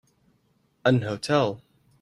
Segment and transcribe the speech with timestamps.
[0.83, 1.61] An hotel.